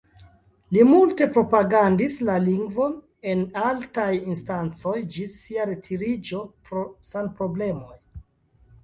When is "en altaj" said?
3.33-4.07